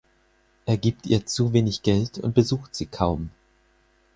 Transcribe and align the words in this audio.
Er 0.65 0.77
gibt 0.79 1.05
ihr 1.05 1.27
zu 1.27 1.53
wenig 1.53 1.83
Geld 1.83 2.17
und 2.17 2.33
besucht 2.33 2.73
sie 2.73 2.87
kaum. 2.87 3.29